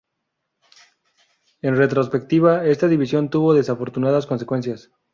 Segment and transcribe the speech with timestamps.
[1.61, 4.89] En retrospectiva, esta división tuvo desafortunadas consecuencias.